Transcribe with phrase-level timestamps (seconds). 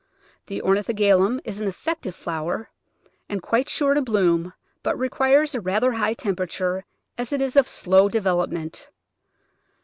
[0.47, 2.71] The Ornithogalum is an effective flower,
[3.29, 6.83] and quite sure to bloom, but requires a rather high temperature,
[7.19, 8.89] as it is of slow development.